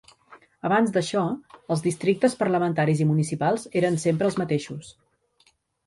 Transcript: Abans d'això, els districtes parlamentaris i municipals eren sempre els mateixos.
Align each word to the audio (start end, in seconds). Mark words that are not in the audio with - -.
Abans 0.69 0.93
d'això, 0.95 1.25
els 1.75 1.85
districtes 1.89 2.37
parlamentaris 2.41 3.05
i 3.05 3.09
municipals 3.13 3.71
eren 3.83 4.03
sempre 4.09 4.31
els 4.31 4.43
mateixos. 4.45 4.95